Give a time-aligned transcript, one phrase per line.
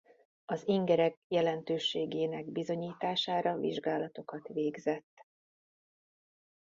[0.45, 5.25] Az ingerek jelentőségének bizonyítására vizsgálatokat végzett.